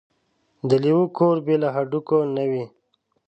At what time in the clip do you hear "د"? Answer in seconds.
0.69-0.71